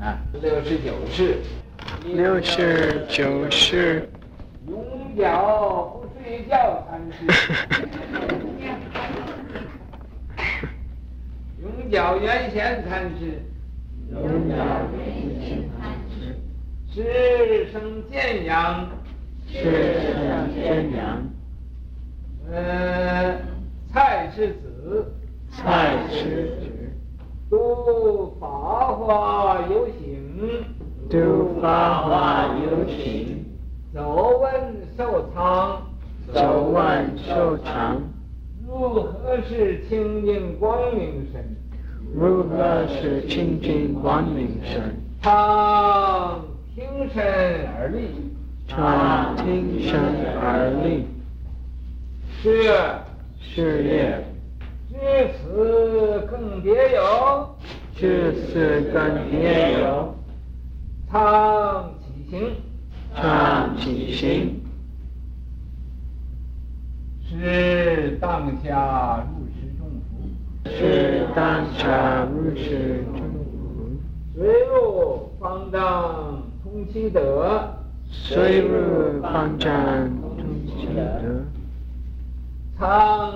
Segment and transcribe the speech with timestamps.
[0.00, 1.38] 啊，六十九世，
[2.14, 4.08] 六十九世，
[4.68, 7.26] 永角不睡觉禅师，
[11.60, 13.42] 永角圆贤禅师，
[14.12, 14.54] 永角
[14.94, 14.98] 圆
[15.40, 16.38] 贤禅师，
[16.94, 18.88] 师生见阳，
[19.48, 19.64] 师
[20.14, 21.28] 生见阳，
[22.52, 23.36] 呃，
[23.92, 25.12] 蔡氏子，
[25.50, 26.22] 蔡氏
[26.60, 26.67] 子。
[27.50, 28.46] 度法
[28.92, 30.64] 华有形，
[31.08, 33.42] 度法华有形，
[33.94, 34.50] 走闻
[34.98, 35.80] 受藏，
[36.30, 37.96] 走闻受藏，
[38.66, 41.56] 如何是清净光明身？
[42.14, 44.94] 如何是清净光明身？
[45.22, 46.44] 常
[46.74, 47.24] 听身
[47.78, 48.10] 而立，
[48.66, 49.98] 常听身
[50.36, 51.06] 而立，
[52.42, 52.74] 是
[53.40, 54.27] 是也。
[55.00, 57.56] 至此更别有，
[57.94, 60.14] 至此更别有，
[61.08, 62.56] 唱起行，
[63.14, 64.60] 唱起行，
[67.28, 70.10] 是当下如是众福，
[70.68, 73.96] 是当下如是众福，
[74.34, 77.72] 随入方丈通其德，
[78.10, 79.70] 随入方丈
[80.20, 81.44] 通其德，
[82.78, 83.32] 常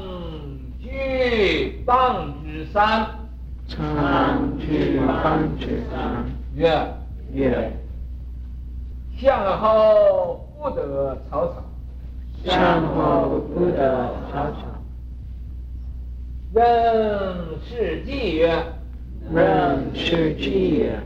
[1.12, 3.06] 居棒之山，
[3.68, 6.96] 常去棒之山，曰
[7.34, 7.70] 曰
[9.18, 11.62] 向后不得草草，
[12.44, 14.56] 向后不得草草，
[16.54, 16.64] 仍
[17.68, 18.64] 是偈曰，
[19.30, 20.98] 仍是偈曰，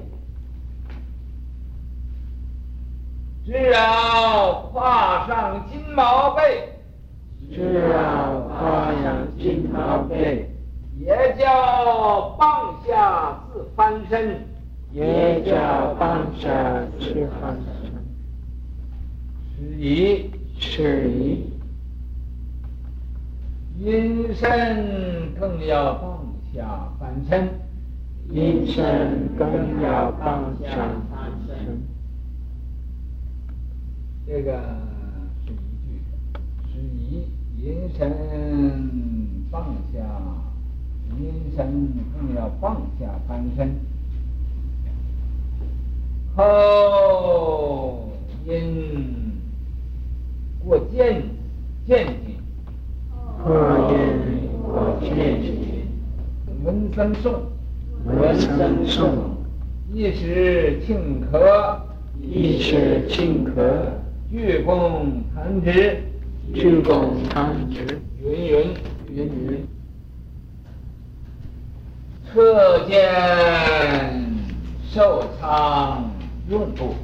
[3.44, 6.75] 只要跨上金毛背。
[7.50, 10.50] 只要跨上金毛背，
[10.98, 14.44] 也叫棒下自翻身，
[14.92, 16.48] 也叫棒下
[16.98, 17.92] 自翻身。
[19.58, 21.50] 是以，是以，
[23.78, 27.49] 阴身更要棒下翻身，
[28.31, 30.69] 阴身更要棒下
[31.10, 31.81] 翻身。
[34.26, 34.60] 这个
[37.66, 37.77] 以。
[37.77, 38.09] 阴身
[39.50, 39.99] 棒下，
[41.19, 41.66] 阴身
[42.15, 43.75] 更要放下翻身。
[46.37, 48.12] 后
[48.47, 49.32] 因
[50.65, 51.22] 过渐
[51.87, 52.37] 渐进，
[53.43, 53.50] 后
[53.91, 53.97] 因
[54.62, 55.88] 过渐进，
[56.62, 57.34] 闻僧诵，
[58.05, 59.09] 闻僧诵，
[59.93, 61.81] 一时顷刻，
[62.22, 63.93] 一时顷刻，
[64.31, 65.03] 鞠躬
[65.34, 66.03] 弹指。
[66.54, 68.74] 鞠躬弹指，云云
[69.14, 69.66] 云云，
[72.32, 72.96] 彻见
[74.90, 76.10] 受仓
[76.48, 76.94] 用处，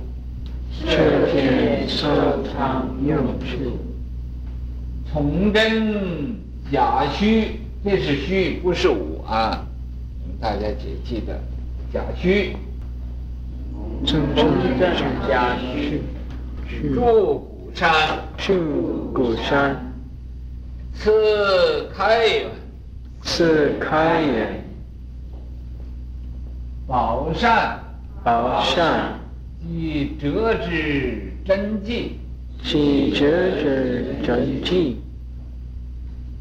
[0.81, 0.87] 彻
[1.33, 2.07] 见寿
[2.45, 3.77] 仓用处，
[5.13, 6.35] 崇真
[6.71, 8.17] 假虚，这是。
[8.17, 8.89] 虚，不是。
[8.89, 9.67] 我啊，
[10.41, 11.39] 大家记记得，
[11.93, 12.57] 假虚，
[14.07, 14.97] 崇真
[15.29, 16.01] 假虚，
[16.95, 17.49] 住。
[17.75, 17.93] 山。
[18.39, 19.95] 住鼓山，
[20.95, 22.51] 次开元，
[23.23, 24.65] 次开元，
[26.89, 27.79] 宝善，
[28.25, 29.21] 宝善，
[29.61, 32.19] 即折之真迹，
[32.65, 35.01] 即折之真迹，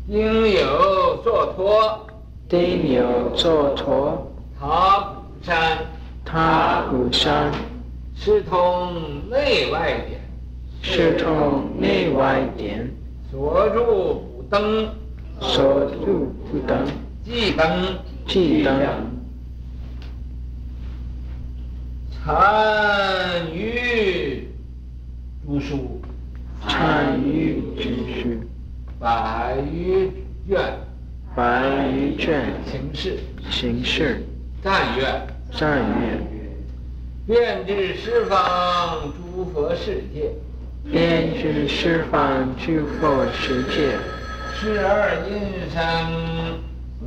[0.07, 2.07] 应有作托，
[2.49, 5.77] 应有作托，塔鼓山，
[6.25, 7.51] 塔鼓山，
[8.15, 10.20] 是通内外典。
[10.81, 12.89] 是通内外点，
[13.29, 14.89] 所住不登，
[15.39, 16.85] 所住不登，
[17.23, 18.79] 即登，即登。
[22.23, 24.47] 参与
[25.45, 26.01] 读书，
[26.67, 27.83] 参与着
[28.21, 28.29] 书，
[28.99, 30.11] 百余
[30.47, 30.59] 卷，
[31.35, 32.53] 百余卷。
[32.65, 33.19] 行事，
[33.49, 34.23] 行事。
[34.63, 36.19] 赞曰，赞曰，
[37.25, 40.31] 遍至十方诸佛世界。
[40.89, 43.95] 遍知十方诸佛世界，
[44.53, 46.11] 十二阴山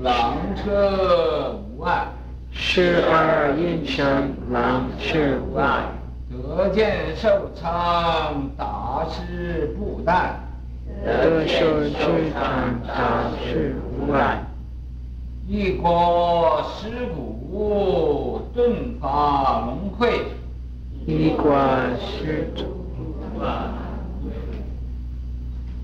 [0.00, 2.06] 廊车无碍，
[2.52, 5.18] 十二阴山廊车
[5.50, 5.82] 无碍，
[6.30, 10.38] 得见寿仓大师布袋，
[11.04, 14.40] 得受具堂大师无碍，
[15.48, 20.20] 一国十鼓顿发龙会，
[21.06, 21.52] 一国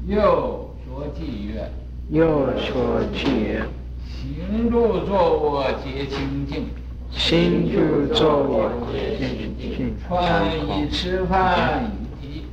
[0.07, 1.71] 又说偈曰：
[2.09, 3.63] 又说偈曰：
[4.07, 6.67] 行住坐卧皆清净，
[7.13, 12.45] 心住坐卧皆清净穿衣吃饭以提，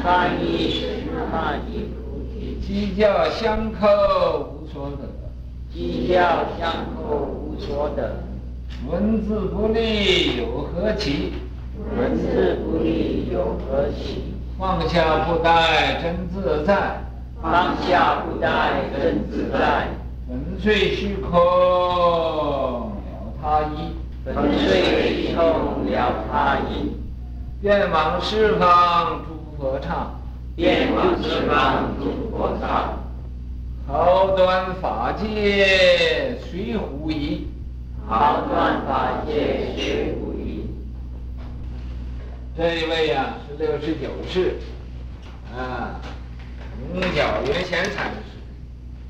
[0.00, 0.80] 穿衣吃
[1.30, 3.86] 饭以菩提，鸡叫相扣
[4.54, 5.08] 无所得，
[5.72, 8.22] 鸡叫相扣无所得，
[8.90, 11.32] 文字不立有何奇？
[11.98, 14.31] 文字不立有何奇？
[14.62, 17.02] 放下不怠真自在，
[17.42, 19.88] 放下不怠真自在，
[20.28, 22.92] 粉碎虚空了
[23.42, 23.90] 他一，
[24.24, 26.92] 粉碎虚空了他一，
[27.62, 30.12] 愿往十方诸佛刹，
[30.54, 32.92] 愿往十方诸佛刹，
[33.88, 37.48] 毫断法界随乎一，
[38.06, 40.21] 毫断法界随。
[42.54, 44.56] 这一位呀、是六十九世，
[45.56, 45.98] 啊，
[46.92, 48.18] 永角元贤禅师。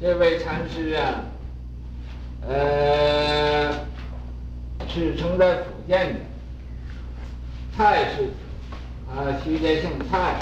[0.01, 1.25] 这位禅师啊，
[2.47, 3.73] 呃，
[4.87, 6.21] 是生在福建的，
[7.77, 8.31] 蔡氏，
[9.11, 10.37] 啊，徐家姓蔡，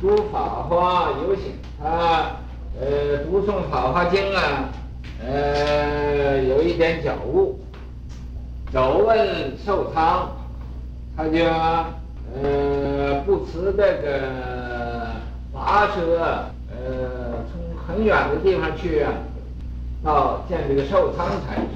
[0.00, 2.32] 读法华有心，他
[2.80, 4.68] 呃读诵法华经啊，
[5.24, 7.60] 呃有一点觉悟，
[8.72, 10.28] 走问寿仓，
[11.16, 11.38] 他就。
[12.32, 14.20] 呃，不辞这个
[15.52, 16.16] 跋涉，
[16.70, 19.12] 呃，从很远的地方去啊，
[20.04, 21.66] 到见这个寿仓禅师，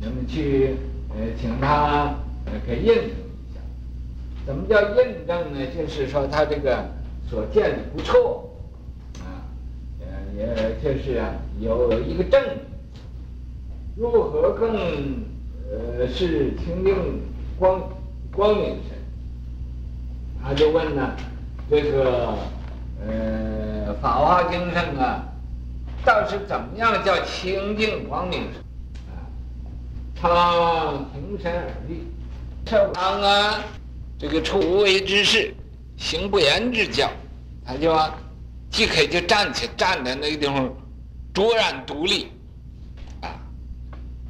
[0.00, 0.76] 那么去
[1.10, 2.14] 呃请他
[2.46, 3.60] 呃给印证一下。
[4.46, 5.58] 怎么叫印证呢？
[5.76, 6.84] 就是说他这个
[7.28, 8.48] 所见的不错，
[9.20, 9.42] 啊，
[10.00, 10.06] 呃，
[10.36, 12.40] 也就是啊有一个证。
[13.96, 14.76] 如何更
[15.68, 16.94] 呃是清净
[17.58, 17.82] 光
[18.32, 18.97] 光明神？
[20.42, 21.10] 他就问呢，
[21.68, 22.34] 这个
[23.06, 25.22] 呃《法华经》上啊，
[26.04, 28.44] 倒是怎么样叫清净光明？
[29.08, 29.12] 啊，
[30.20, 32.06] 他平身而立，
[32.66, 33.60] 寿仓啊，
[34.18, 35.52] 这个处无为之事，
[35.96, 37.10] 行不言之教，
[37.66, 38.14] 他就啊，
[38.70, 40.72] 即可就站起，站在那个地方，
[41.34, 42.28] 卓然独立，
[43.20, 43.28] 啊，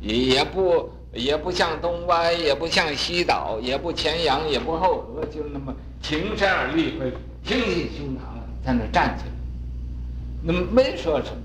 [0.00, 5.72] 也不也不向东歪，也不向西倒，也不前仰，也不后合，就那么。
[6.00, 6.94] 挺身而立，
[7.44, 8.20] 挺起胸膛
[8.64, 9.30] 在那站起来，
[10.42, 11.36] 那么没说什么，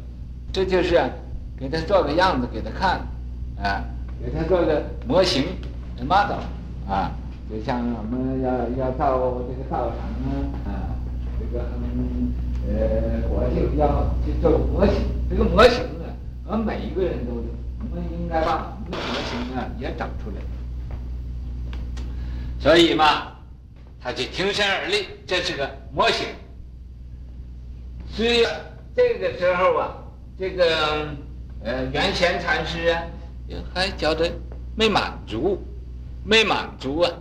[0.51, 1.01] 这就是
[1.57, 3.00] 给他做个样子给他看，
[3.61, 3.83] 啊，
[4.23, 5.45] 给他做个模型
[6.00, 6.39] ，model，
[6.88, 7.11] 啊，
[7.50, 9.97] 就像我们要要造这个道场
[10.71, 10.95] 啊，
[11.39, 11.65] 这个
[12.65, 14.95] 呃，国际要去做模型，
[15.29, 16.13] 这个模型啊，
[16.45, 17.44] 我们每一个人都有，
[17.79, 20.41] 我们应该把我们的模型啊也整出来，
[22.59, 23.32] 所以嘛。
[24.03, 26.27] 他就挺身而立，这是个模型。
[28.11, 28.45] 所以
[28.94, 29.95] 这个时候啊，
[30.38, 31.07] 这个
[31.63, 33.01] 呃元贤禅师啊，
[33.73, 34.29] 还觉得
[34.75, 35.57] 没满足，
[36.25, 37.11] 没满足啊，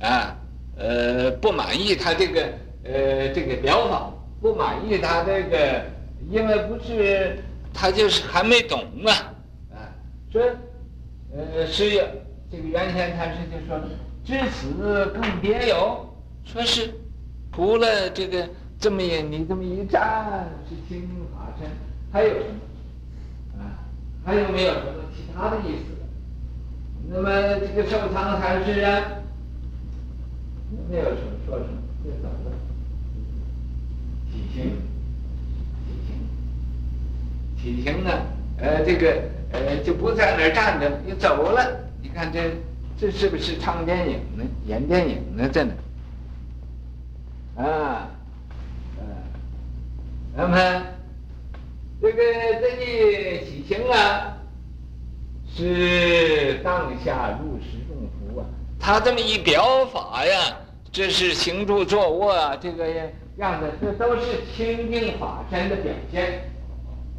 [0.00, 0.36] 啊
[0.78, 2.42] 呃不满意他这个
[2.84, 5.84] 呃这个表法，不满意他这个，
[6.30, 7.42] 因为不是
[7.74, 9.34] 他就是还没懂啊，
[9.74, 9.90] 啊
[10.32, 10.40] 说
[11.34, 11.90] 呃是
[12.52, 13.80] 这个元贤禅师就说，
[14.24, 16.06] 至此更别有。
[16.44, 16.92] 说是，
[17.52, 18.48] 除了这个
[18.78, 21.68] 这么一你这么一站是清净法身，
[22.12, 23.62] 还有什么？
[23.62, 23.78] 啊，
[24.24, 25.84] 还有没有什么其他的意思？
[27.08, 29.02] 那么这个寿仓禅师啊，
[30.90, 31.70] 没有什么说什么
[32.04, 32.52] 就走了。
[34.32, 34.72] 起行，
[37.62, 38.10] 起行，起行呢？
[38.58, 41.64] 呃，这个呃就不在那儿站着，就走了。
[42.02, 42.56] 你看这
[42.98, 44.44] 这是不是唱电影呢？
[44.66, 45.48] 演电影呢？
[45.48, 45.72] 在那。
[47.60, 48.08] 啊，
[48.98, 49.04] 嗯，
[50.34, 50.56] 那么
[52.00, 52.22] 这个
[52.60, 54.38] 这一起行啊，
[55.54, 58.46] 是当下入时中伏啊。
[58.78, 60.56] 他这么一表法呀，
[60.90, 62.88] 这是行住坐卧啊，这个
[63.36, 64.22] 样子，这都是
[64.56, 66.50] 清净法身的表现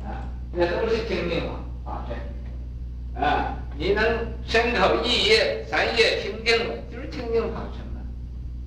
[0.03, 0.25] 啊，
[0.57, 1.53] 这都是清净法
[1.85, 3.57] 法身啊。
[3.77, 4.03] 你能
[4.45, 6.57] 身口意业三业清净，
[6.91, 7.90] 就是清净法身。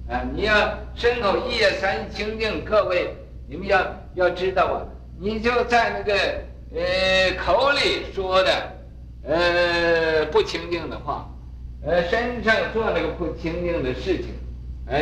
[0.07, 3.17] 啊，你要身口意业三清净，各位
[3.49, 4.85] 你们要要知道啊，
[5.19, 6.15] 你就在那个
[6.75, 8.73] 呃口里说的
[9.27, 11.27] 呃不清净的话，
[11.87, 14.27] 呃身上做那个不清净的事情，
[14.87, 15.01] 呃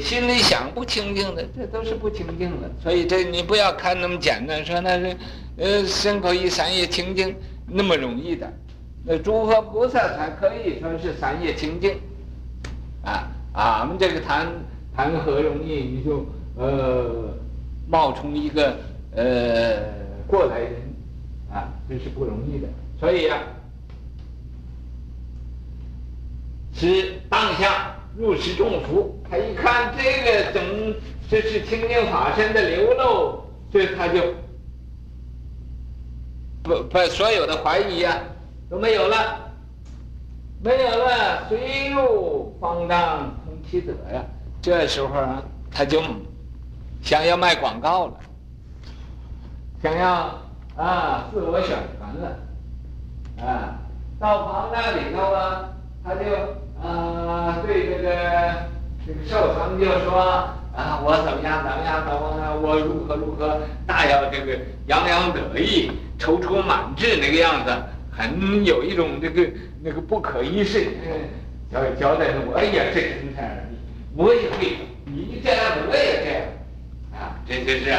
[0.00, 2.70] 心里想不清净的，这都是不清净的。
[2.80, 5.16] 所以这你不要看那么简单，说那是
[5.56, 7.34] 呃身口意三业清净
[7.66, 8.48] 那么容易的，
[9.04, 11.98] 那诸佛菩萨才可以说是三业清净，
[13.04, 13.26] 啊。
[13.52, 14.46] 啊，我们这个谈
[14.96, 15.74] 谈何容易？
[15.80, 16.24] 你就
[16.56, 17.34] 呃
[17.86, 18.76] 冒充一个
[19.14, 19.76] 呃
[20.26, 20.72] 过来人，
[21.52, 22.68] 啊，这是不容易的。
[22.98, 23.44] 所以呀、啊，
[26.72, 29.18] 是当下如释重负。
[29.28, 30.94] 他一看这个整，
[31.28, 34.20] 这是清净法身的流露，所以他就
[36.62, 38.20] 不把所有的怀疑呀、啊、
[38.70, 39.52] 都没有了，
[40.62, 43.34] 没有了，随入方丈
[43.72, 44.22] 其德呀。
[44.60, 46.02] 这时候啊，他就
[47.02, 48.12] 想要卖广告了，
[49.82, 50.38] 想要
[50.76, 52.36] 啊自我宣传了，
[53.42, 53.80] 啊，
[54.20, 55.70] 到方丈里头啊，
[56.04, 56.20] 他就
[56.86, 58.10] 啊对这个
[59.06, 60.20] 这个寿堂就说
[60.76, 67.72] 啊，我怎么样怎么样怎么样，我如何如何，大要这个洋洋得意、踌躇满志那个样子，
[68.10, 69.50] 很有一种这个
[69.82, 70.90] 那个不可一世，
[71.72, 73.38] 要交代我，哎呀，这真是。
[74.14, 74.76] 我也会，
[75.06, 76.42] 你这样子我也这样，
[77.14, 77.90] 啊，这就是，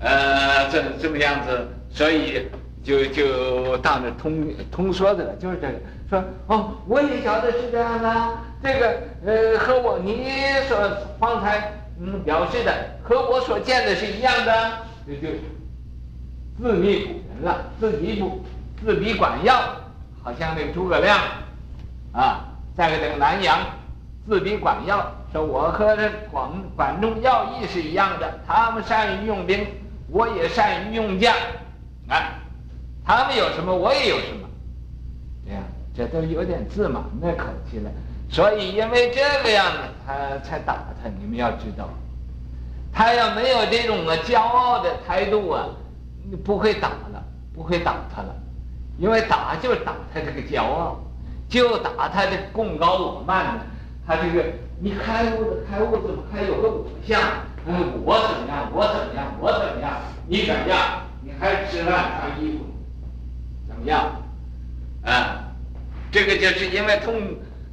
[0.00, 2.46] 呃，这这么样子，所以
[2.82, 5.74] 就就到那通通说的了，就是这个，
[6.10, 10.28] 说哦，我也晓得是这样的，这个呃和我你
[10.68, 10.76] 所
[11.18, 12.70] 方才嗯表示的
[13.02, 14.72] 和我所见的是一样的，
[15.06, 15.28] 这就
[16.60, 18.44] 自立古人了，自己不
[18.84, 19.56] 自比管要，
[20.22, 21.18] 好像那个诸葛亮，
[22.12, 23.58] 啊，在这个南阳
[24.28, 25.12] 自比管要。
[25.32, 29.66] 说我和这管管仲要义是一样的，他们善于用兵，
[30.08, 31.34] 我也善于用将，
[32.08, 32.38] 啊，
[33.04, 34.48] 他们有什么，我也有什么，
[35.44, 35.62] 这样，
[35.92, 37.90] 这都有点自满的口气了。
[38.30, 41.08] 所以因为这个样子，他才打他。
[41.20, 41.88] 你们要知道，
[42.92, 45.66] 他要没有这种啊骄傲的态度啊，
[46.44, 47.20] 不会打了，
[47.52, 48.32] 不会打他了，
[48.98, 51.00] 因为打就打他这个骄傲，
[51.54, 53.60] 就打他的贡高我慢的，
[54.04, 54.44] 他这个。
[54.80, 57.22] 你开悟的开悟怎么还有个我相？
[57.64, 58.68] 嗯，我怎么样？
[58.74, 59.32] 我怎么样？
[59.40, 60.00] 我怎么样？
[60.26, 61.02] 你怎么样？
[61.22, 62.64] 你还吃饭穿衣服？
[63.68, 64.20] 怎么样？
[65.04, 65.44] 啊，
[66.10, 67.14] 这个就是因为痛，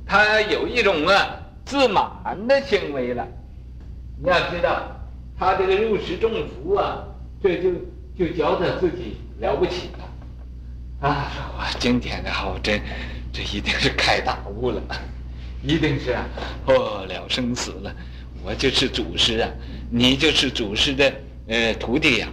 [0.06, 3.28] 他有一种啊自满的行为了。
[4.22, 4.84] 你要知道，
[5.40, 7.00] 他这个入释重负啊，
[7.42, 7.72] 这就
[8.16, 11.10] 就觉得自己了不起了。
[11.10, 12.80] 啊，我今天的好真，
[13.32, 14.82] 这一定是开大悟了。
[15.64, 16.26] 一定是啊，
[16.66, 17.96] 哦，了生死了，
[18.44, 19.48] 我就是祖师啊，
[19.92, 21.14] 你就是祖师的
[21.48, 22.28] 呃徒弟呀，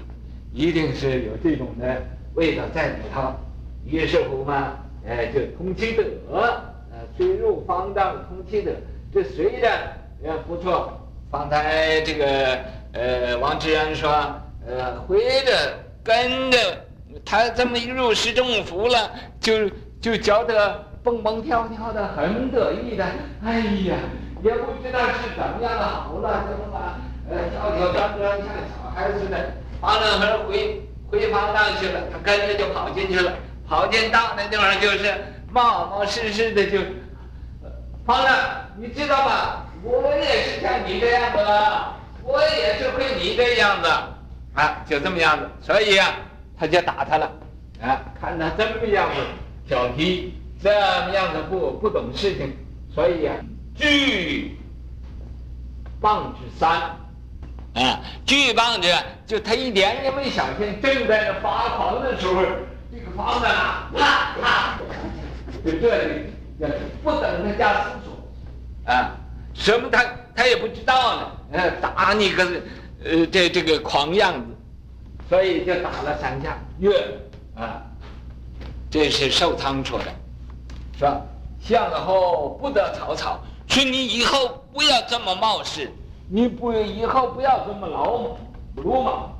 [0.54, 2.02] 一定是有这种的
[2.32, 3.34] 味道在里头。
[3.84, 6.02] 于是乎嘛，哎，就通其德，
[6.90, 8.72] 呃，随入方丈通其德。
[9.12, 9.92] 这虽然
[10.24, 10.98] 呃不错，
[11.30, 12.58] 方才这个
[12.92, 14.10] 呃王志安说，
[14.66, 16.86] 呃，回着跟着
[17.26, 19.68] 他这么一入释重负了，就
[20.00, 20.87] 就觉得。
[21.08, 23.02] 蹦蹦跳跳的，很得意的。
[23.42, 23.96] 哎呀，
[24.42, 26.98] 也不知道是怎么样的好了，怎么把
[27.30, 29.54] 呃跳跳转转像小孩似的。
[29.80, 33.32] 方丈和回回方丈去了，他跟着就跑进去了。
[33.66, 35.14] 跑进到那地方就是
[35.50, 36.78] 冒冒失失的就。
[38.04, 38.36] 方丈，
[38.76, 39.64] 你知道吗？
[39.82, 41.84] 我也是像你这样子的，
[42.22, 43.88] 我也是会你这样子
[44.54, 45.48] 啊，就这么样子。
[45.62, 46.16] 所以啊，
[46.58, 47.32] 他就打他了。
[47.80, 49.22] 啊，看他这么样子
[49.66, 50.34] 调皮。
[50.60, 52.52] 这么样的不不懂事情，
[52.92, 53.36] 所以、啊，
[53.76, 54.56] 巨
[56.00, 56.96] 棒之三，
[57.74, 58.88] 啊，巨棒子
[59.24, 62.42] 就他一点也没小心，正在那发狂的时候，
[62.90, 64.78] 这个房子啊，啪啪，
[65.64, 66.22] 就这里
[67.04, 69.12] 不等他家思索，啊，
[69.54, 71.20] 什么他他也不知道
[71.52, 72.44] 呢，打你个，
[73.04, 74.46] 呃，这这个狂样子，
[75.28, 76.90] 所以就打了三下，月，
[77.54, 77.80] 啊，
[78.90, 80.06] 这是寿汤说的。
[80.98, 81.08] 说
[81.60, 83.38] 向后不得草草，
[83.68, 85.88] 说你以后不要这么冒失，
[86.28, 88.36] 你不以后不要这么鲁莽，
[88.84, 89.32] 鲁莽，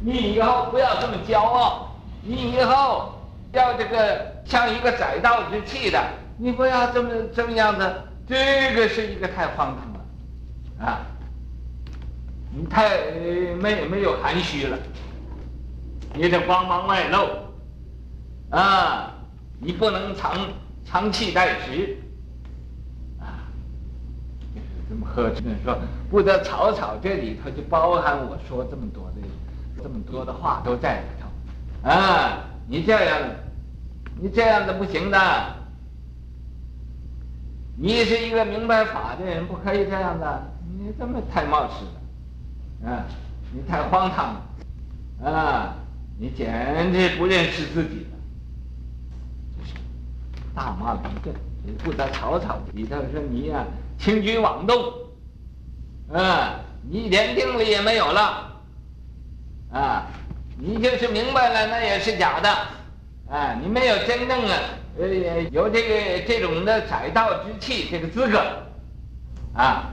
[0.00, 3.12] 你以后不要这么骄傲，你以后
[3.52, 6.02] 要这个像一个载道之器的，
[6.38, 7.94] 你不要这么这么样子，
[8.26, 11.00] 这个是一个太荒唐了，啊，
[12.50, 13.10] 你太
[13.60, 14.78] 没没有含蓄了，
[16.14, 17.28] 你这光芒外露，
[18.48, 19.12] 啊，
[19.60, 20.34] 你不能藏。
[20.84, 21.96] 长气待时，
[23.18, 23.48] 啊，
[24.88, 25.76] 这么呵斥说
[26.10, 29.16] 不得草草，这里头就包含我说这么多的
[29.82, 33.18] 这么多的话都在里头，啊，你这样，
[34.20, 35.18] 你这样子不行的，
[37.76, 40.42] 你是一个明白法的人，不可以这样的，
[40.78, 41.84] 你这么太冒失
[42.86, 43.04] 了，啊，
[43.52, 44.34] 你太荒唐
[45.22, 45.74] 了，啊，
[46.18, 48.06] 你简直不认识自己。
[50.54, 51.34] 大骂了一顿，
[51.82, 53.64] 不得草草里头说你呀、
[53.98, 54.76] 轻举妄动，
[56.12, 58.60] 啊，你一点定力也没有了，
[59.72, 60.06] 啊，
[60.58, 62.48] 你就是明白了那也是假的，
[63.28, 64.58] 啊，你没有真正啊
[64.96, 65.08] 呃
[65.50, 68.38] 有这个这种的载道之气这个资格，
[69.54, 69.90] 啊，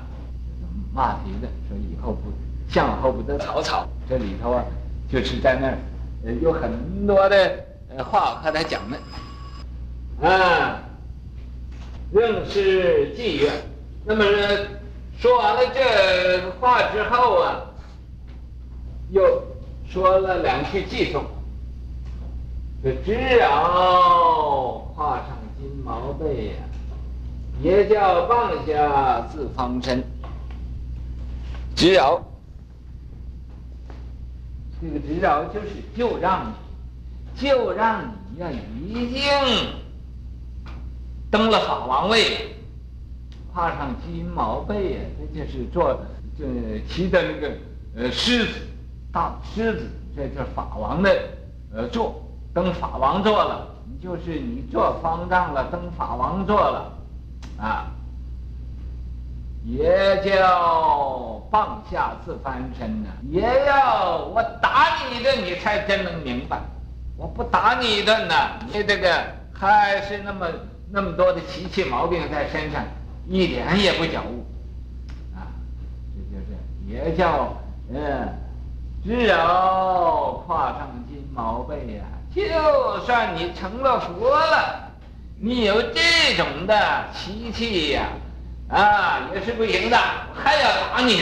[0.94, 2.32] 骂题的说以后不
[2.70, 4.64] 向后不得草草，这里头啊
[5.10, 5.78] 就是在那儿，
[6.26, 7.66] 呃有很多的
[7.96, 8.98] 呃话和他讲的，
[10.22, 10.84] 啊，
[12.12, 13.52] 仍是妓院，
[14.06, 14.24] 那么
[15.18, 17.62] 说完了这话之后啊，
[19.10, 19.42] 又
[19.90, 21.24] 说了两句偈颂。
[22.84, 26.54] 这知扰跨上金毛背呀，
[27.62, 30.04] 也叫棒下自方身。
[31.76, 32.22] 知扰，
[34.80, 36.54] 这个知扰就是就让你，
[37.42, 38.04] 就让
[38.36, 38.50] 你呀，
[38.88, 39.22] 已经
[41.32, 42.54] 登了法王位，
[43.54, 45.00] 跨上金毛背呀，
[45.34, 45.98] 这就是做
[46.38, 46.46] 这
[46.88, 47.52] 骑的那个
[47.96, 48.52] 呃狮子，
[49.12, 51.10] 大狮子，这就是法王的
[51.74, 52.22] 呃座。
[52.54, 53.66] 登法王座了，
[54.04, 56.92] 就是你做方丈了，登法王座了，
[57.58, 57.88] 啊，
[59.64, 66.60] 也叫放下自翻身呐，也要我打你一顿，你才真能明白。
[67.16, 68.36] 我不打你一顿呢，
[68.68, 69.24] 你这个
[69.54, 70.46] 还是那么
[70.92, 72.84] 那么多的奇气毛病在身上，
[73.28, 74.46] 一点也不觉悟，
[75.34, 75.48] 啊，
[76.14, 77.58] 这就是也叫
[77.94, 78.28] 嗯，
[79.04, 82.04] 只有跨上金毛背呀。
[82.34, 84.92] 就算你成了佛了，
[85.38, 88.10] 你有这种的奇气呀，
[88.70, 89.98] 啊，也是不行的，
[90.34, 91.22] 还要打你，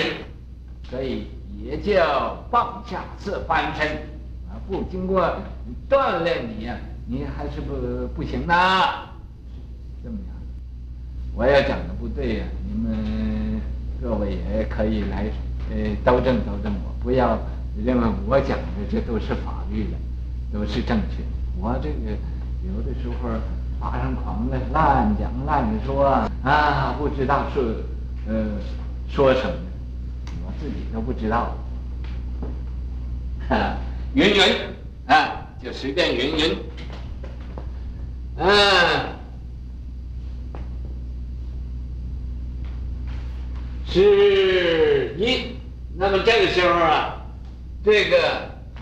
[0.90, 1.28] 所以
[1.64, 3.88] 也叫放下自翻身，
[4.50, 5.32] 啊，不经过
[5.90, 6.76] 锻炼你呀，
[7.08, 8.56] 你还是不不行的，
[11.40, 13.62] 我要讲的不对呀，你们
[14.02, 15.24] 各位也可以来
[15.72, 17.40] 呃纠正纠正我，不要
[17.82, 19.92] 认为我讲的这都是法律的。
[20.52, 21.30] 都是正确的，
[21.62, 22.12] 我这个
[22.66, 23.30] 有的时候
[23.80, 26.06] 发上狂来，乱讲乱说
[26.44, 27.64] 啊，不知道说
[28.28, 28.58] 呃
[29.08, 29.54] 说什么，
[30.46, 31.56] 我自己都不知道。
[33.48, 33.78] 啊，
[34.14, 34.42] 云云
[35.08, 36.58] 啊，就随便云云。
[38.38, 38.50] 嗯、
[43.90, 45.56] 是一。
[45.98, 47.22] 那么这个时候啊，
[47.84, 48.18] 这个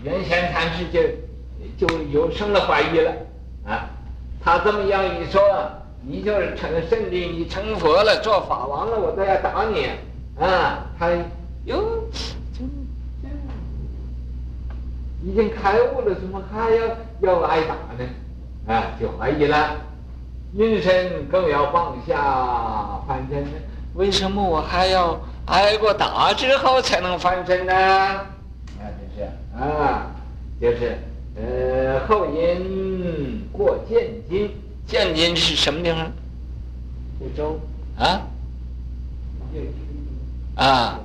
[0.02, 1.00] 原先禅师就。
[1.76, 3.12] 就有生了怀疑了，
[3.64, 3.88] 啊，
[4.42, 5.40] 他这么样一说，
[6.02, 9.86] 你就是成甚至你成佛了，做法王了，我都要打你，
[10.40, 11.10] 啊，他
[11.66, 12.02] 哟，
[15.22, 18.04] 已经开悟了，怎么还要要挨打呢？
[18.66, 19.76] 啊，就怀疑了，
[20.54, 23.50] 阴身更要放下翻身呢？
[23.98, 27.74] 为什么我还要挨过打之后才能翻身呢？
[27.74, 28.24] 啊，
[28.78, 29.28] 就是
[29.60, 30.06] 啊，
[30.60, 30.96] 就是。
[31.40, 34.50] 呃，后因过建津，
[34.86, 36.12] 建津是什么地方？
[37.18, 37.60] 贵州
[37.96, 38.22] 啊？
[40.56, 41.00] 啊，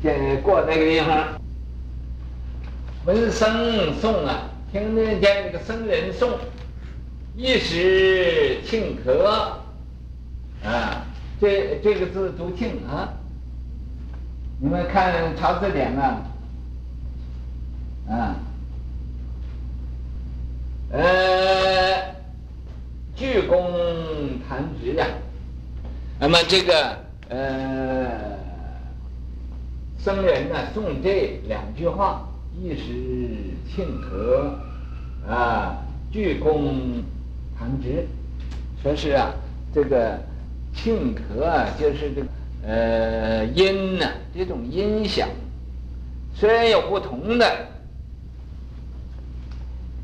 [0.00, 1.40] 见过那个地方，
[3.04, 6.30] 闻僧诵啊，听得见那个僧人诵，
[7.36, 9.60] 一时顷刻，
[10.64, 11.03] 啊，
[11.44, 13.12] 这这个字读庆啊，
[14.58, 16.22] 你们看查字典啊，
[18.08, 18.36] 啊。
[20.90, 22.14] 呃，
[23.14, 23.60] 鞠躬
[24.48, 25.06] 弹指呀。
[26.18, 26.96] 那么这个
[27.28, 28.38] 呃，
[29.98, 32.26] 僧人呢诵这两句话，
[32.58, 33.34] 一时
[33.68, 34.58] 顷刻
[35.28, 35.76] 啊，
[36.10, 37.02] 鞠躬
[37.58, 38.06] 弹指，
[38.82, 39.30] 说是啊，
[39.74, 40.18] 这个
[40.74, 42.26] 顷刻啊，就是这个
[42.66, 45.28] 呃音呢，这种音响
[46.34, 47.68] 虽然有不同的。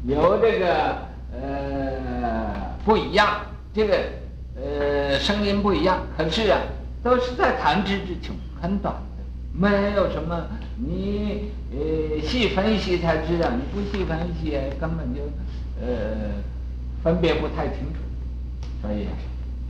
[0.06, 0.96] 有这个
[1.30, 3.42] 呃不一样，
[3.74, 3.98] 这个
[4.56, 6.59] 呃声音不一样，可是啊，
[7.02, 10.46] 都是在弹指之中，很短的，没有什么
[10.78, 15.20] 你呃细分析才知道，你不细分析根本就
[15.83, 16.33] 呃
[17.04, 18.00] 分别不太清楚，
[18.80, 19.06] 所以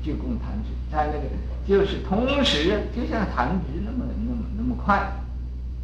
[0.03, 1.25] 鞠躬弹指，在那个
[1.67, 5.11] 就是同时就像弹指那么那么那么快，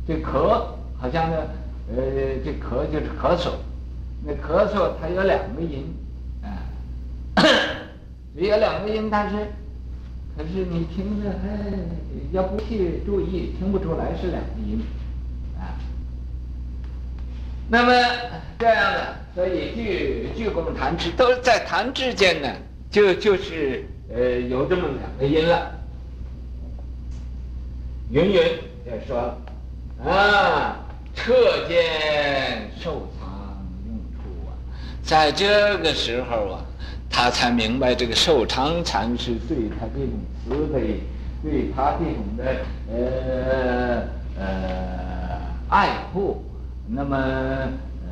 [0.07, 0.63] 这咳
[0.99, 1.37] 好像呢
[1.89, 1.97] 呃
[2.45, 3.51] 这咳就是咳嗽。
[4.29, 5.95] 那咳嗽，它有两个音，
[6.43, 6.67] 啊，
[8.35, 9.37] 有两个音，但是，
[10.37, 11.71] 可是你听着，哎，
[12.33, 14.83] 要不去注意，听不出来是两个音，
[15.57, 15.79] 啊。
[17.69, 17.93] 那么
[18.59, 22.49] 这样的，所以鞠鞠躬弹指都在弹指间呢，
[22.91, 25.73] 就就是呃有这么两个音了。
[28.11, 28.35] 云云
[28.85, 29.39] 也说了，
[30.11, 30.77] 啊，
[31.15, 33.09] 彻见受。
[35.03, 36.65] 在这个时候啊，
[37.09, 41.01] 他才明白这个寿昌禅师对他这种慈悲，
[41.45, 42.45] 对他这种的
[42.91, 44.03] 呃
[44.37, 46.45] 呃爱护，
[46.89, 48.11] 那么呃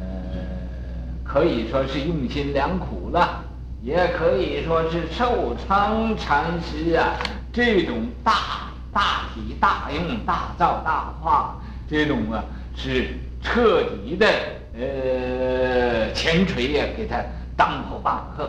[1.25, 3.44] 可以说是用心良苦了，
[3.85, 7.17] 也可以说是寿昌禅师啊
[7.53, 12.43] 这种大大体大用大造大化这种啊
[12.75, 13.11] 是
[13.43, 14.27] 彻底的
[14.73, 17.23] 呃前锤呀，给他
[17.59, 18.45] 当头棒喝。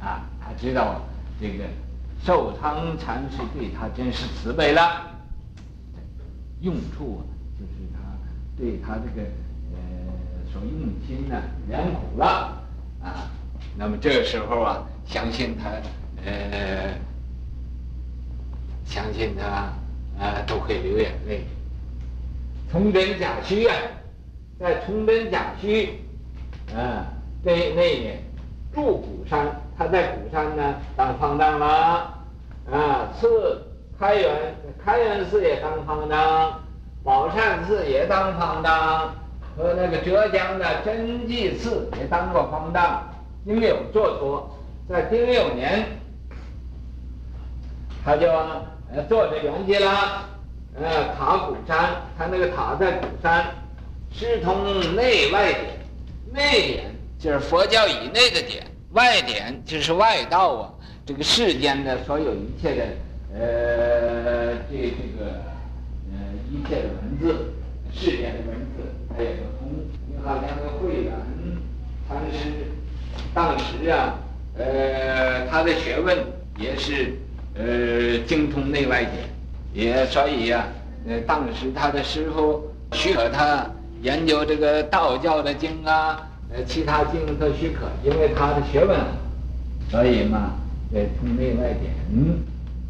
[0.00, 1.00] 啊，他知道
[1.40, 1.64] 这个
[2.22, 5.00] 寿昌禅师对他真是慈悲了，
[6.60, 7.24] 用处啊，
[7.58, 7.98] 就是他
[8.58, 9.26] 对他这个
[9.72, 9.78] 呃
[10.52, 12.62] 所用心呢良苦了
[13.02, 13.32] 啊。
[13.76, 15.70] 那么这个时候啊，相信他
[16.24, 16.94] 呃，
[18.84, 19.44] 相信他
[20.24, 21.44] 啊都会流眼泪。
[22.70, 23.74] 崇祯甲戌啊，
[24.58, 26.00] 在崇祯甲戌
[26.74, 27.06] 啊
[27.42, 28.22] 那那一年
[28.74, 29.46] 住古山。
[29.78, 32.12] 他在古山呢当方丈了，
[32.68, 33.62] 啊，次
[33.96, 36.60] 开元开元寺也当方丈，
[37.04, 39.14] 宝善寺也当方丈，
[39.56, 43.07] 和那个浙江的真济寺也当过方丈。
[43.44, 45.84] 丁酉做托，在丁酉年，
[48.04, 48.26] 他就
[48.92, 50.28] 呃坐着圆寂了，
[50.74, 53.46] 呃塔古山，他那个塔在古山，
[54.12, 55.64] 师通内外典，
[56.32, 58.66] 内典就是佛教以内的典。
[58.92, 60.72] 外典就是外道啊，
[61.04, 62.84] 这个世间的所有一切的，
[63.34, 65.30] 呃，这这个，
[66.10, 66.16] 呃，
[66.50, 67.52] 一切的文字，
[67.92, 68.82] 世间的文字，
[69.14, 69.68] 它也都通。
[70.06, 71.12] 你好像那个慧远
[72.08, 72.67] 禅师，
[73.38, 74.18] 当时啊，
[74.58, 76.18] 呃，他的学问
[76.58, 77.14] 也是，
[77.54, 79.28] 呃，精通内外典，
[79.72, 83.64] 也所以呀、啊，呃，当时他的师傅许可他
[84.02, 86.20] 研究这个道教的经啊。
[86.52, 88.98] 呃，其他经都许可，因为他的学问，
[89.88, 90.54] 所以嘛，
[90.92, 91.94] 呃，通内外典。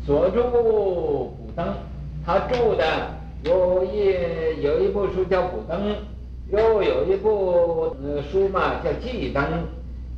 [0.07, 1.75] 所著古灯，
[2.25, 2.85] 他着的
[3.43, 5.95] 有一有一部书叫古灯，
[6.51, 9.43] 又有一部呃书嘛叫计灯，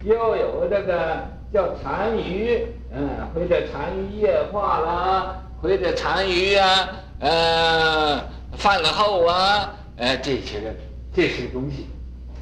[0.05, 8.21] 又有这个叫残余，嗯，或者残余液化了，或者残余啊，呃，
[8.57, 10.75] 饭后啊，呃，这些个
[11.13, 11.87] 这些东西，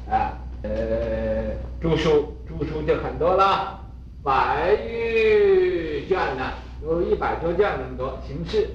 [0.09, 0.33] 啊。
[0.61, 3.79] 呃，著书著书就很多了，
[4.21, 6.51] 百余卷呢，
[6.83, 8.69] 有一百多卷那么多，形式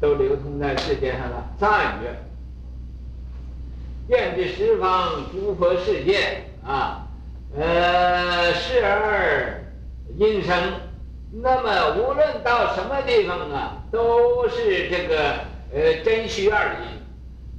[0.00, 1.46] 都流通在世界上了。
[1.60, 2.12] 赞曰：
[4.08, 7.06] 遍知十方诸佛世界啊，
[7.58, 9.62] 呃，是而
[10.16, 10.54] 因生。
[11.34, 15.34] 那么无论到什么地方啊，都是这个
[15.72, 17.00] 呃真虚二因。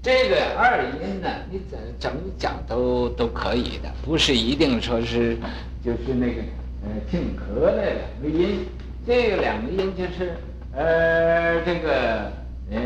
[0.02, 5.38] 这个二因呢，你怎怎么讲都都可以的，不是一定说是，
[5.84, 6.42] 就是那个
[6.84, 8.66] 呃听和那两个音，
[9.08, 10.34] 这个两个音就是
[10.76, 12.32] 呃这个
[12.70, 12.80] 呃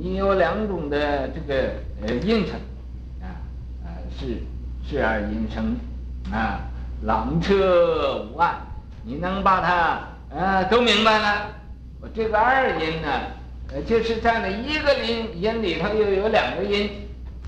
[0.00, 1.70] 你有两种的这个
[2.02, 2.54] 呃因成
[3.22, 3.38] 啊
[3.84, 3.86] 啊
[4.18, 4.42] 是
[4.88, 5.76] 是二因生
[6.32, 6.60] 啊，
[7.02, 8.54] 朗彻无碍，
[9.04, 11.46] 你能把它啊都明白了，
[12.00, 13.08] 我这个二音呢。
[13.70, 16.90] 呃，就是在那一个音音里头又有两个音，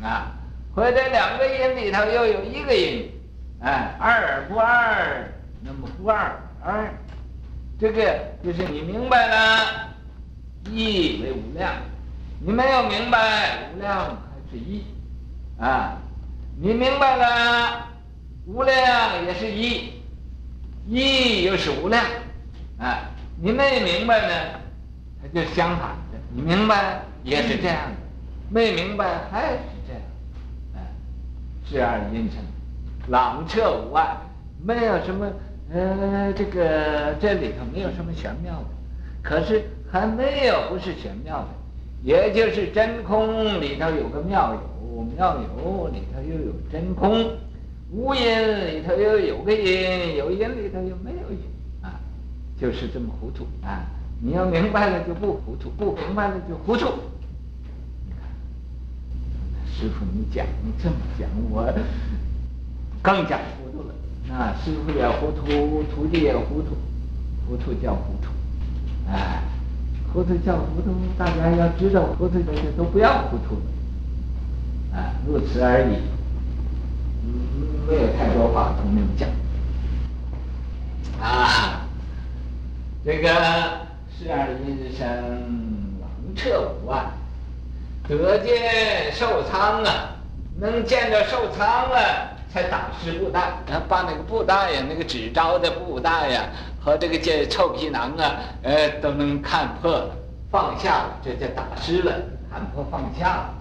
[0.02, 0.32] 啊，
[0.74, 3.10] 或者两个音里头又有一个音，
[3.62, 6.92] 哎，二不二，那么不二二，
[7.80, 9.88] 这个就是你明白了，
[10.70, 11.72] 一为无量，
[12.38, 14.84] 你没有明白无量还是一，
[15.58, 15.96] 啊，
[16.60, 17.86] 你明白了，
[18.52, 19.92] 无量也是一，
[20.88, 22.04] 一又是无量，
[22.78, 23.08] 啊，
[23.40, 24.60] 你没明白呢，
[25.22, 26.18] 它就相反的。
[26.34, 27.96] 你明白也是这样的，
[28.48, 30.02] 没明白还是这样，
[30.74, 30.80] 哎，
[31.64, 32.38] 是二因成，
[33.06, 34.16] 朗彻无碍，
[34.64, 35.26] 没有什么，
[35.72, 38.66] 呃，这个这里头没有什么玄妙的，
[39.22, 41.48] 可是还没有不是玄妙的，
[42.02, 47.30] 也就是真空里头有个妙有，妙有里头又有真空，
[47.92, 51.38] 无因里头又有个因，有因里头又没有因，
[51.83, 51.98] 啊，
[52.61, 53.85] 就是这么糊涂啊。
[54.22, 56.87] 你要明白了就不糊涂，不明白了就糊涂。
[59.66, 61.66] 师傅你讲你这么讲，我
[63.03, 63.94] 更加糊涂了。
[64.29, 66.76] 那师傅也糊涂，徒弟也糊涂，
[67.48, 68.29] 糊涂叫糊涂。
[69.11, 69.42] 哎，
[70.12, 74.96] 糊涂叫糊涂，大家要知道，糊涂这些都不要糊涂了。
[74.98, 75.96] 啊，如此而已。
[77.22, 79.28] 嗯，没有太多话都没有讲。
[81.20, 81.87] 啊，
[83.04, 83.30] 这个。
[84.22, 85.06] 十二因生，
[85.98, 87.06] 朗彻无碍，
[88.06, 90.11] 得见寿昌啊，
[90.59, 93.52] 能见着寿昌啊，才打湿布袋，
[93.88, 96.44] 把那个布袋呀，那个纸招的布袋呀，
[96.85, 100.11] 和这个这臭皮囊啊，呃，都能看破
[100.50, 102.12] 放下了，这叫打湿了，
[102.52, 103.54] 看破放下了。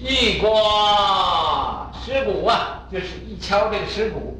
[0.00, 4.38] 一刮尸骨啊，就是一敲这个尸骨，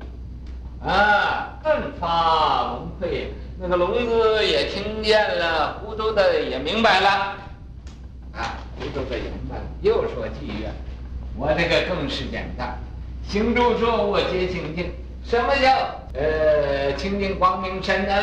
[0.81, 7.09] 啊，顿发聋窥，那个聋子也听见了，糊涂的也明白了，
[8.33, 9.63] 啊，糊涂的也明白了。
[9.83, 10.73] 又说妓院，
[11.37, 12.79] 我这个更是简单，
[13.27, 14.93] 行住坐卧皆清净。
[15.25, 15.71] 什么叫
[16.15, 18.15] 呃清净光明身呢？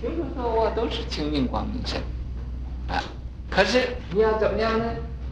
[0.00, 1.98] 行住坐卧都是清净光明身，
[2.88, 3.02] 啊，
[3.50, 4.84] 可是你要怎么样呢？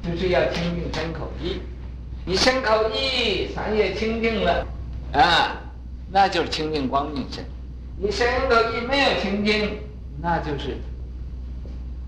[0.04, 1.62] 就是要清净身口意，
[2.26, 4.66] 你身口意三也清净了，
[5.14, 5.56] 啊，
[6.12, 7.42] 那就是清净光明身。
[7.96, 9.78] 你身口意没有清净，
[10.20, 10.76] 那就是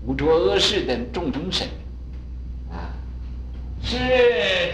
[0.05, 1.67] 污浊恶世的众生身，
[2.71, 2.93] 啊，
[3.81, 3.97] 是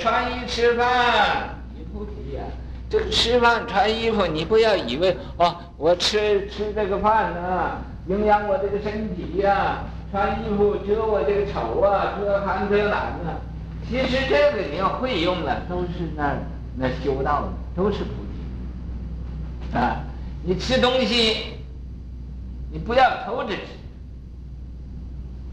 [0.01, 2.43] 穿衣吃饭，你不提呀，
[2.89, 9.85] 这个吃饭穿衣服，你不要以为哦，我吃吃这个饭呢，营养我这个身体呀。
[10.13, 13.41] 穿衣服遮我这个丑啊，遮寒遮冷啊。
[13.89, 16.37] 其实这个你要会用了，都是那
[16.77, 18.11] 那修道的，都是菩
[19.71, 20.03] 提啊。
[20.43, 21.55] 你吃东西，
[22.71, 23.61] 你不要偷着吃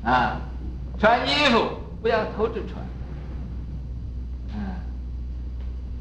[0.06, 0.42] 啊。
[0.98, 1.64] 穿衣服
[2.02, 2.84] 不要偷着穿，
[4.60, 4.76] 啊，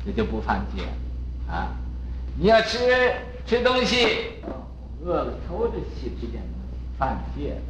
[0.05, 0.83] 这就不犯戒
[1.49, 1.71] 啊。
[2.37, 2.77] 你要吃
[3.45, 4.05] 吃东西，
[5.05, 7.61] 饿了偷着吃这点东西，犯戒了。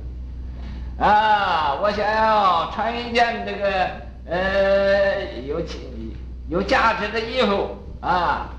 [0.99, 3.89] 啊，我想要穿一件这个
[4.25, 5.79] 呃有钱
[6.49, 8.49] 有价值的衣服啊，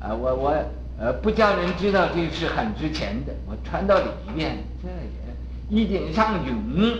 [0.00, 0.64] 啊，我我
[0.98, 6.96] 呃不叫人知道这是很值钱的，我穿到里面，这也衣锦上臃，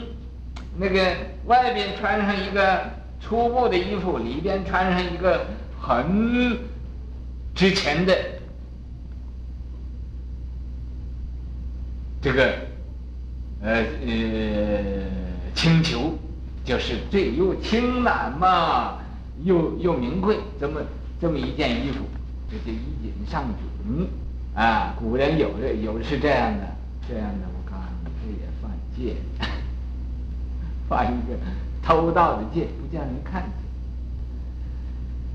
[0.76, 2.82] 那个外边穿上一个
[3.18, 5.46] 粗布的衣服，里边穿上一个
[5.80, 6.58] 很
[7.54, 8.14] 值钱的
[12.20, 12.70] 这个。
[13.62, 15.04] 呃呃，
[15.54, 16.18] 青裘
[16.64, 18.98] 就是最又轻懒嘛，
[19.44, 20.80] 又又名贵，这么
[21.20, 22.00] 这么一件衣服，
[22.50, 24.94] 这就衣锦上臃啊！
[24.98, 26.66] 古人有的有是这样的，
[27.08, 29.14] 这样的我告诉你，这也犯戒，
[30.88, 31.38] 犯一个
[31.82, 33.52] 偷盗的戒，不叫人看见。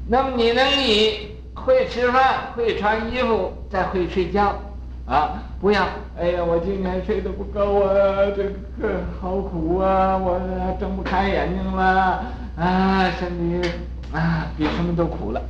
[0.09, 4.61] 那么你能以会吃饭、会穿衣服，再会睡觉。
[5.07, 5.87] 啊，不要！
[6.19, 8.43] 哎呀，我今年睡得不够啊，这
[8.81, 10.37] 个好苦啊，我
[10.81, 12.25] 睁不开眼睛了，
[12.57, 13.29] 啊，身
[13.61, 13.69] 体
[14.11, 15.41] 啊比什么都苦了，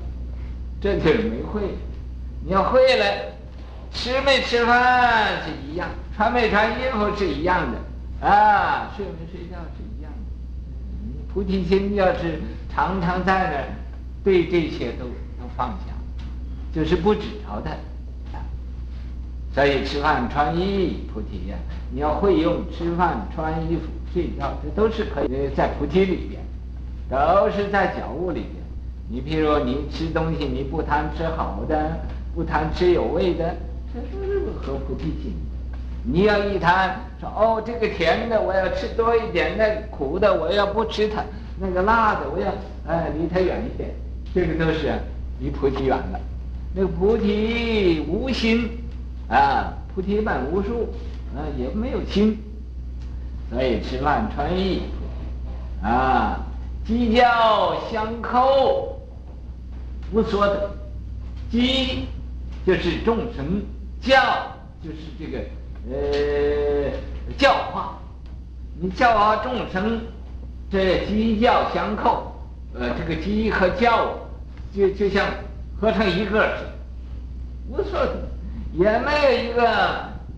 [0.79, 1.75] 这就是没会。
[2.45, 3.05] 你要会了，
[3.91, 10.19] 吃没吃饭是一样，穿没穿衣服是一样的，啊，睡没睡觉是一样的。
[11.03, 12.39] 你菩提心要是
[12.71, 13.63] 常常在那儿，
[14.23, 15.95] 对这些都都放下，
[16.71, 17.71] 就是不执着的。
[19.57, 21.57] 所以吃饭穿衣菩提呀，
[21.91, 26.39] 你要会用吃饭穿衣服睡觉，这都是可以在菩提里边，
[27.09, 28.53] 都是在觉悟里边。
[29.09, 31.99] 你譬如你吃东西，你不贪吃好的，
[32.35, 33.55] 不贪吃有味的，
[33.91, 35.33] 这都是合菩提心。
[36.03, 41.23] 你要一贪说哦，这个甜的我要吃多一点，那个苦的我要不吃它，
[41.59, 42.47] 那个辣的我要
[42.85, 43.89] 哎离它远一点，
[44.35, 44.93] 这个都是
[45.39, 46.19] 离菩提远了。
[46.75, 48.69] 那个菩提无心。
[49.29, 50.93] 啊，菩提本无树，
[51.35, 52.37] 啊，也没有心，
[53.51, 54.83] 所以吃饭穿衣，
[55.83, 56.45] 啊，
[56.85, 58.99] 鸡叫相扣，
[60.13, 60.71] 无所得。
[61.49, 62.05] 鸡
[62.65, 63.61] 就是众生，
[64.01, 64.15] 叫
[64.83, 65.39] 就是这个
[65.89, 66.91] 呃
[67.37, 67.97] 教化，
[68.79, 70.01] 你教化众生，
[70.69, 72.33] 这鸡叫相扣，
[72.73, 74.13] 呃，这个鸡和叫
[74.75, 75.25] 就就像
[75.79, 76.49] 合成一个，
[77.69, 78.26] 无所得。
[78.77, 79.63] 也没有一个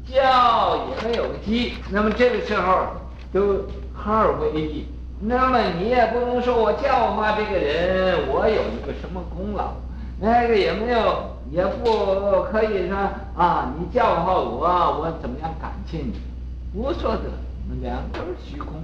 [0.07, 2.87] 教，也没有个鸡，那么这个时候
[3.33, 4.85] 都合二为一。
[5.19, 9.73] 那么你也不能说我教化这个人，我有一个什么功劳，
[10.21, 12.95] 那个也没有，也不可以说
[13.35, 16.13] 啊，你教化我，我怎么样感谢你？
[16.73, 17.23] 无所得，
[17.81, 18.75] 两个都是虚空，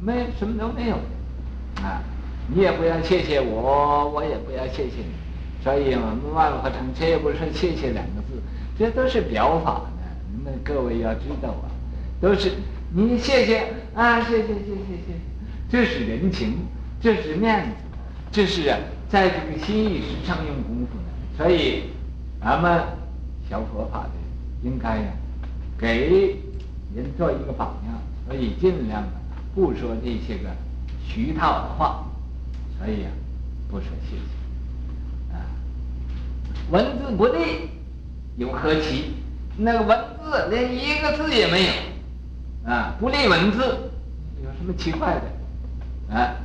[0.00, 0.96] 没什么都没有
[1.84, 2.00] 啊。
[2.48, 5.12] 你也不要谢谢我，我也不要谢谢你。
[5.62, 8.40] 所以我们万法成，这也不是谢谢两个字。
[8.78, 10.02] 这都是表法的，
[10.36, 11.70] 你们各位要知道啊，
[12.20, 12.52] 都是
[12.92, 15.14] 你谢谢啊，谢谢谢谢谢，
[15.68, 16.58] 这是人情，
[17.00, 17.70] 这是面子，
[18.30, 21.38] 这是啊，在这个心意识上用功夫的。
[21.38, 21.84] 所以，
[22.40, 22.82] 咱们
[23.48, 24.10] 学佛法的
[24.62, 25.12] 应该呀，
[25.78, 26.36] 给
[26.94, 27.94] 人做一个榜样，
[28.26, 29.02] 所以尽量
[29.54, 30.50] 不说这些个
[31.02, 32.06] 虚套的话，
[32.78, 33.10] 所以啊，
[33.68, 35.44] 不说谢谢啊，
[36.70, 37.70] 文字不利，
[38.36, 39.14] 有何奇？
[39.58, 43.58] 那个文字连一个字也没有，啊，不利文字，
[44.44, 46.14] 有什么奇怪的？
[46.14, 46.36] 啊，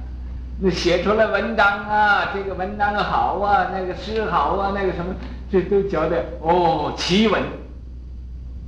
[0.62, 5.14] 那写出来文章啊，这个文章好啊，那个诗好啊，那个什么，
[5.52, 7.44] 这都觉得哦奇文，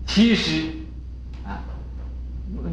[0.06, 0.70] 奇诗，
[1.46, 1.64] 啊，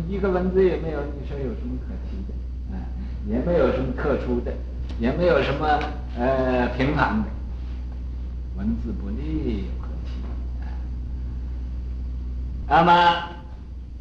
[0.09, 2.77] 一个文字也没有，你说有什么可奇的？
[2.77, 2.83] 啊，
[3.29, 4.53] 也没有什么特殊的，
[4.99, 5.79] 也没有什么
[6.19, 7.29] 呃平凡的，
[8.59, 9.67] 文字不利。
[12.71, 12.93] 那么，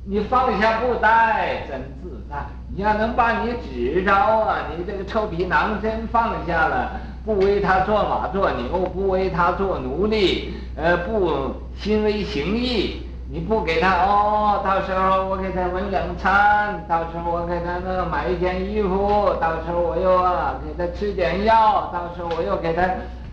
[0.05, 2.37] 你放下布袋真自在。
[2.75, 6.91] 你要能把你执着啊，你这个臭皮囊真放下了，
[7.25, 13.01] 不为他做马做牛，不为他做奴隶，呃，不心为形役，
[13.31, 22.83] 你不给他哦，到时候我给他温两餐，到时候我给他那买一件衣服，到时候我又啊给他吃点药，到时候我又给他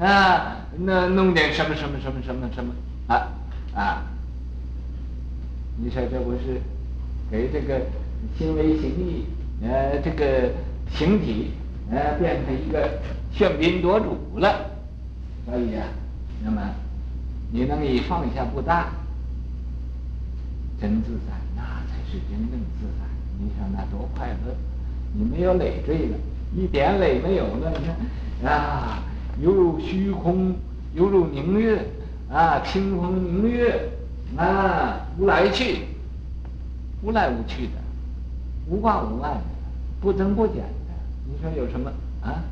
[0.02, 2.72] 啊那弄点什么什么什么什么什么
[3.08, 3.28] 啊
[3.76, 4.02] 啊。
[5.78, 6.60] 你说这不是
[7.30, 7.80] 给这个
[8.38, 9.24] 心为形意，
[9.62, 10.50] 呃，这个
[10.90, 11.50] 形体
[11.90, 12.98] 呃变成一个
[13.34, 14.70] 喧宾夺主了，
[15.44, 15.86] 所以啊，
[16.42, 16.62] 那么
[17.52, 18.86] 你能以放下布袋，
[20.80, 23.04] 真自在，那才是真正自在。
[23.38, 24.54] 你说那多快乐！
[25.12, 26.16] 你没有累赘了，
[26.56, 27.70] 一点累没有了。
[27.78, 27.86] 你
[28.42, 29.02] 看啊，
[29.42, 30.54] 犹如虚空，
[30.94, 31.84] 犹如明月
[32.30, 33.90] 啊，清风明月。
[34.36, 35.86] 啊，无来去，
[37.02, 37.72] 无来无去的，
[38.68, 39.40] 无挂无碍的，
[40.00, 40.92] 不增不减的，
[41.26, 41.90] 你说有什么
[42.22, 42.42] 啊？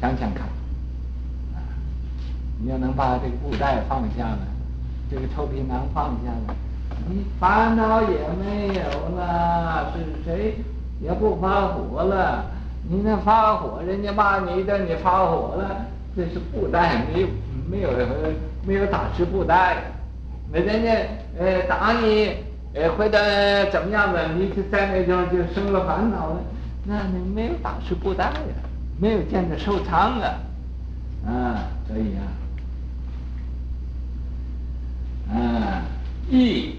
[0.00, 0.46] 想想看，
[2.58, 4.38] 你要能把这个布袋放下了，
[5.10, 6.54] 这个臭皮囊放下了，
[7.08, 10.56] 你烦恼也没有了，是谁
[11.00, 12.46] 也不发火了？
[12.88, 17.28] 你那发火，人家骂你的，你发火了，这是布袋没有
[17.70, 17.90] 没有。
[18.66, 19.76] 没有打吃布袋，
[20.50, 20.90] 那人家
[21.38, 22.34] 呃打你，
[22.74, 26.40] 呃或者怎么样的，你就在那地方就生了烦恼了。
[26.84, 28.54] 那你没有打吃布袋呀，
[28.98, 30.40] 没有见着受伤啊，
[31.26, 32.24] 啊，所以啊，
[35.34, 35.82] 啊，
[36.30, 36.76] 一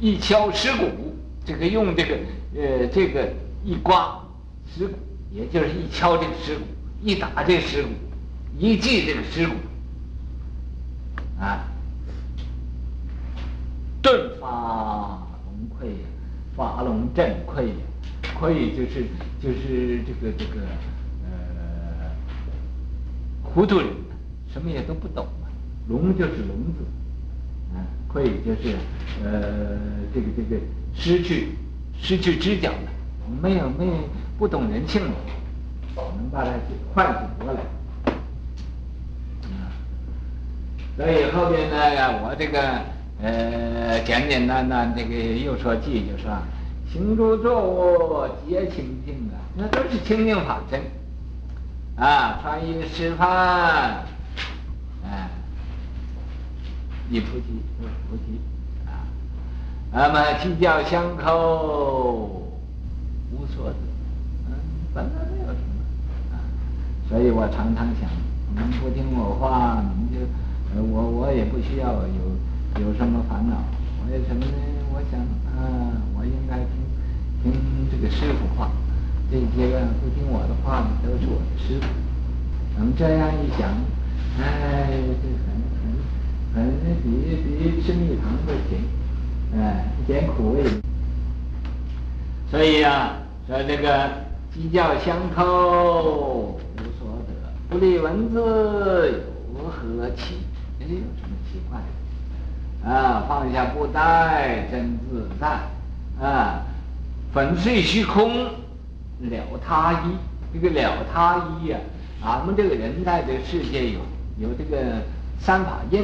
[0.00, 2.16] 一敲石鼓，这个用这个
[2.56, 3.28] 呃这个
[3.64, 4.20] 一刮
[4.72, 4.94] 石鼓，
[5.32, 6.62] 也就是一敲这个石鼓，
[7.02, 7.88] 一打这个石鼓，
[8.58, 9.54] 一记这个石鼓。
[11.42, 11.66] 啊，
[14.00, 16.06] 顿发龙溃呀，
[16.56, 17.74] 发龙震溃呀，
[18.38, 19.06] 溃就是
[19.42, 20.60] 就是这个这个
[21.24, 22.10] 呃
[23.42, 23.88] 糊涂人，
[24.52, 25.50] 什么也都不懂啊。
[25.88, 26.84] 龙就是聋子，
[27.74, 28.76] 啊，溃就是
[29.24, 29.80] 呃
[30.14, 30.62] 这个这个
[30.94, 31.48] 失去
[32.00, 32.88] 失去知觉了，
[33.42, 33.94] 没有没有
[34.38, 35.14] 不懂人性了，
[35.96, 36.52] 我们把它
[36.94, 37.60] 唤醒过来。
[41.02, 41.74] 所以后边呢，
[42.22, 42.60] 我这个
[43.20, 46.30] 呃简简单单这个又说记，就说
[46.92, 50.80] 行住坐卧皆清净啊，那都是清净法身
[51.96, 52.38] 啊。
[52.40, 54.04] 穿衣吃饭，
[55.04, 55.28] 哎，
[57.10, 58.38] 一菩提，二菩提
[58.86, 59.02] 啊。
[59.90, 62.48] 那么计较相扣，
[63.32, 63.74] 无所得，
[64.46, 64.54] 嗯，
[64.94, 65.82] 本来没有什么
[66.30, 66.38] 啊。
[67.08, 68.08] 所以我常常想，
[68.50, 70.28] 你们不听我话，你们就。
[70.80, 73.56] 我我也不需要有有什么烦恼，
[74.10, 74.52] 为什么呢？
[74.94, 76.72] 我想啊，我应该听
[77.42, 77.52] 听
[77.90, 78.70] 这个师傅话，
[79.30, 81.86] 这些个不听我的话的都是我的师父。
[82.78, 83.68] 那么这样一想，
[84.38, 84.88] 哎，
[85.20, 85.52] 这很
[86.54, 87.06] 很很比
[87.42, 88.80] 比吃蜜糖都甜，
[89.54, 90.64] 哎，一点苦味。
[92.50, 94.10] 所以啊，说这个
[94.54, 97.30] 鸡叫相扣无所得，
[97.68, 99.22] 不立文字
[99.54, 100.08] 有何
[100.92, 100.96] 奇？
[100.96, 102.90] 有什么奇怪的？
[102.90, 105.46] 啊，放下布袋真自在，
[106.20, 106.62] 啊，
[107.32, 110.16] 粉碎虚空了他一，
[110.52, 111.78] 这个了他一呀，
[112.24, 114.00] 俺们这个人在这个世界有
[114.38, 115.00] 有这个
[115.38, 116.02] 三法印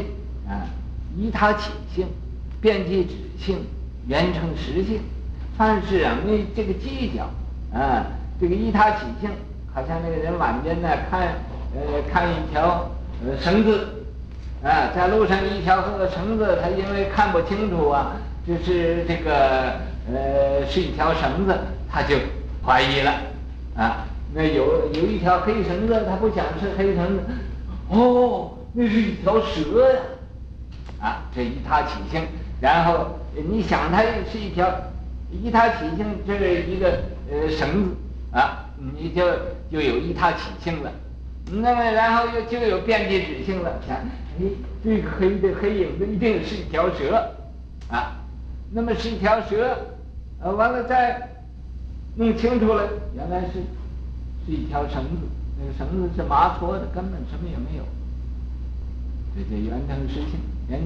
[0.49, 0.71] 啊，
[1.17, 2.07] 依他起性，
[2.61, 3.15] 遍计止
[3.45, 3.59] 性，
[4.07, 5.01] 原成实性。
[5.57, 7.25] 凡是啊，没这个计较
[7.77, 8.07] 啊，
[8.41, 9.29] 这个依他起性，
[9.75, 11.35] 好像那个人晚间呢看
[11.75, 12.89] 呃看一条
[13.27, 13.98] 呃绳子。
[14.63, 19.75] 啊，在路上一条绳子，他因为看不清楚啊，就是这个
[20.13, 21.57] 呃是一条绳子，
[21.89, 22.17] 他就
[22.65, 23.13] 怀疑了
[23.77, 24.05] 啊。
[24.35, 27.23] 那有有一条黑绳子，他不想是黑绳子，
[27.89, 30.01] 哦，那是一条蛇呀！
[31.01, 32.23] 啊，这一他起性，
[32.61, 34.69] 然后你想它是一条
[35.31, 36.99] 一他起性，这是一个
[37.31, 37.91] 呃绳子
[38.33, 38.67] 啊，
[38.99, 39.25] 你就
[39.71, 40.91] 就有一他起性了。
[41.51, 43.73] 那么然后又就有边际指性了，
[44.39, 44.51] 想，哎，
[44.85, 47.31] 这个黑的黑影子一定是一条蛇，
[47.89, 48.17] 啊，
[48.71, 49.77] 那么是一条蛇，
[50.41, 51.29] 呃，完了再
[52.17, 53.55] 弄清楚了，原来是
[54.47, 55.27] 是一条绳子，
[55.59, 57.85] 那个绳子是麻搓的，根本什么也没有。
[59.35, 60.81] 这这圆成实性，圆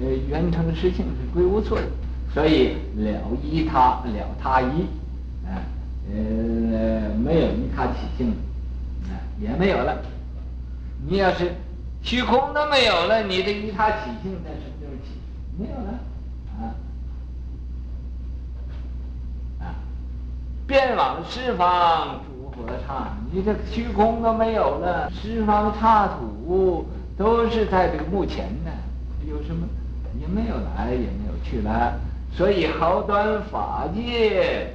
[0.00, 1.86] 呃圆成实性是归无错的，
[2.32, 4.86] 所以了依他了他依，
[5.46, 5.60] 啊
[6.10, 8.30] 呃没有依他起性，
[9.08, 10.00] 啊也没有了。
[11.06, 11.52] 你要是
[12.02, 15.18] 虚空都没有了，你的一他起性在什么时候起？
[15.58, 15.98] 没有了，
[16.58, 16.60] 啊
[19.60, 19.74] 啊
[20.66, 26.86] 遍往十方诸佛刹，你这虚空都没有了，十方刹土。
[27.18, 28.70] 都是在这个目前呢，
[29.28, 29.66] 有什么
[30.20, 31.98] 也没有来，也没有去了，
[32.32, 34.72] 所以毫端法界，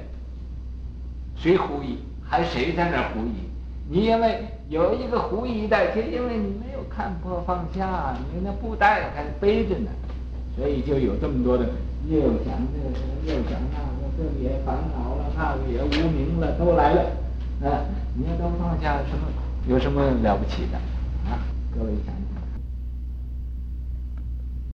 [1.36, 2.00] 谁呼疑？
[2.22, 3.48] 还谁在那呼疑？
[3.88, 9.90] 你因为有一个狐疑的，就因为你没有看破放下，你那布袋还背着呢，
[10.56, 11.66] 所以就有这么多的
[12.08, 17.02] 又想这个，又想那个，这个也烦恼了，那个也无名了，都来了，
[17.62, 17.84] 啊，
[18.16, 19.28] 你要都放下什么？
[19.68, 20.78] 有什么了不起的？
[21.28, 21.38] 啊，
[21.74, 22.14] 各位想